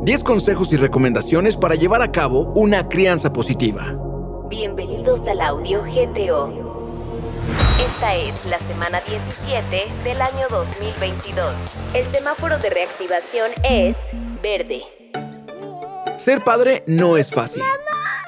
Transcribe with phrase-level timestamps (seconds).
[0.00, 3.96] 10 consejos y recomendaciones para llevar a cabo una crianza positiva.
[4.48, 6.52] Bienvenidos al audio GTO.
[7.84, 11.52] Esta es la semana 17 del año 2022.
[11.94, 13.96] El semáforo de reactivación es
[14.40, 14.82] verde.
[16.16, 17.64] Ser padre no es fácil.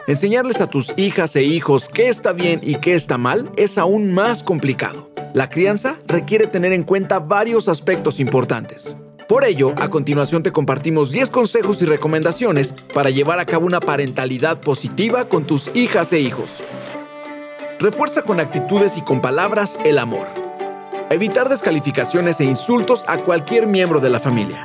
[0.09, 4.13] Enseñarles a tus hijas e hijos qué está bien y qué está mal es aún
[4.13, 5.09] más complicado.
[5.35, 8.97] La crianza requiere tener en cuenta varios aspectos importantes.
[9.31, 13.79] Por ello, a continuación te compartimos 10 consejos y recomendaciones para llevar a cabo una
[13.79, 16.65] parentalidad positiva con tus hijas e hijos.
[17.79, 20.27] Refuerza con actitudes y con palabras el amor.
[21.11, 24.65] Evitar descalificaciones e insultos a cualquier miembro de la familia.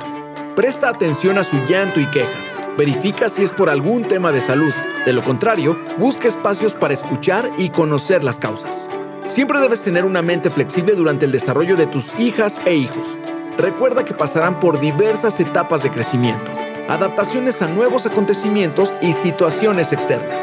[0.56, 2.56] Presta atención a su llanto y quejas.
[2.76, 4.74] Verifica si es por algún tema de salud.
[5.04, 8.88] De lo contrario, busca espacios para escuchar y conocer las causas.
[9.28, 13.16] Siempre debes tener una mente flexible durante el desarrollo de tus hijas e hijos.
[13.58, 16.52] Recuerda que pasarán por diversas etapas de crecimiento,
[16.88, 20.42] adaptaciones a nuevos acontecimientos y situaciones externas.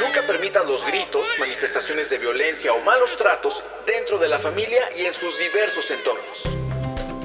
[0.00, 5.02] Nunca permitas los gritos, manifestaciones de violencia o malos tratos dentro de la familia y
[5.02, 6.42] en sus diversos entornos.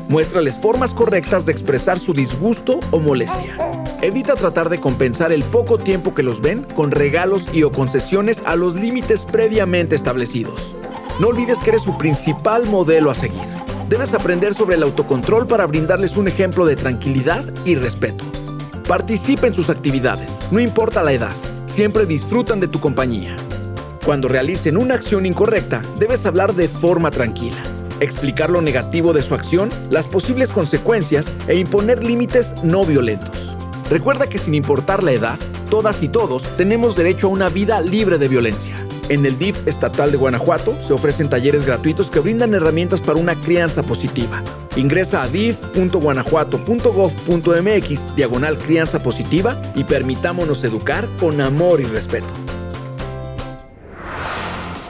[0.08, 3.58] Muéstrales formas correctas de expresar su disgusto o molestia.
[4.04, 8.44] Evita tratar de compensar el poco tiempo que los ven con regalos y o concesiones
[8.46, 10.76] a los límites previamente establecidos.
[11.20, 13.63] No olvides que eres su principal modelo a seguir.
[13.90, 18.26] Debes aprender sobre el autocontrol para brindarles un ejemplo de tranquilidad y respeto.
[18.88, 21.34] Participa en sus actividades, no importa la edad,
[21.66, 23.36] siempre disfrutan de tu compañía.
[24.06, 27.64] Cuando realicen una acción incorrecta, debes hablar de forma tranquila
[28.04, 33.56] explicar lo negativo de su acción, las posibles consecuencias e imponer límites no violentos.
[33.90, 38.18] Recuerda que sin importar la edad, todas y todos tenemos derecho a una vida libre
[38.18, 38.83] de violencia.
[39.10, 43.36] En el DIF estatal de Guanajuato se ofrecen talleres gratuitos que brindan herramientas para una
[43.36, 44.42] crianza positiva.
[44.78, 52.30] Ingresa a dif.guanajuato.gov.mx diagonal crianza positiva y permitámonos educar con amor y respeto.